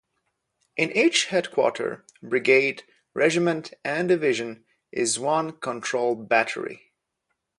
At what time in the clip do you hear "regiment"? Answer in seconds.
3.13-3.75